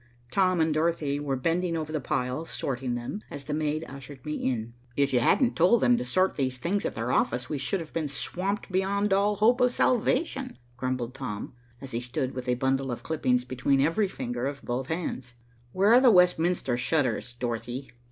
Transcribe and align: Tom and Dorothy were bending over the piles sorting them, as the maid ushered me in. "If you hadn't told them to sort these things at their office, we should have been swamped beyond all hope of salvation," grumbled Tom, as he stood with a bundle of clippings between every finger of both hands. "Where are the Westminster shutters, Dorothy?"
Tom 0.31 0.59
and 0.59 0.73
Dorothy 0.73 1.19
were 1.19 1.35
bending 1.35 1.77
over 1.77 1.91
the 1.91 2.01
piles 2.01 2.49
sorting 2.49 2.95
them, 2.95 3.21
as 3.29 3.45
the 3.45 3.53
maid 3.53 3.85
ushered 3.87 4.25
me 4.25 4.33
in. 4.33 4.73
"If 4.95 5.13
you 5.13 5.19
hadn't 5.19 5.55
told 5.55 5.81
them 5.81 5.95
to 5.97 6.03
sort 6.03 6.37
these 6.37 6.57
things 6.57 6.85
at 6.87 6.95
their 6.95 7.11
office, 7.11 7.49
we 7.51 7.59
should 7.59 7.79
have 7.81 7.93
been 7.93 8.07
swamped 8.07 8.71
beyond 8.71 9.13
all 9.13 9.35
hope 9.35 9.61
of 9.61 9.71
salvation," 9.71 10.57
grumbled 10.75 11.13
Tom, 11.13 11.53
as 11.81 11.91
he 11.91 11.99
stood 11.99 12.33
with 12.33 12.47
a 12.49 12.55
bundle 12.55 12.89
of 12.91 13.03
clippings 13.03 13.45
between 13.45 13.79
every 13.79 14.07
finger 14.07 14.47
of 14.47 14.63
both 14.63 14.87
hands. 14.87 15.35
"Where 15.71 15.93
are 15.93 16.01
the 16.01 16.09
Westminster 16.09 16.77
shutters, 16.77 17.33
Dorothy?" 17.33 17.91